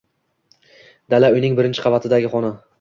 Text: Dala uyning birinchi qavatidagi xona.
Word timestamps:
Dala 1.15 1.31
uyning 1.37 1.61
birinchi 1.61 1.87
qavatidagi 1.87 2.37
xona. 2.37 2.55